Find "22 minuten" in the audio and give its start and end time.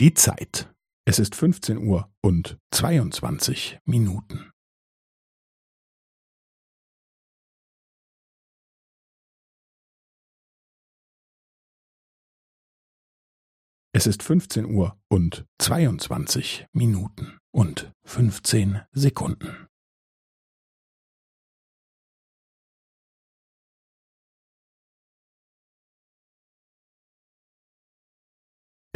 2.72-4.52, 15.60-17.40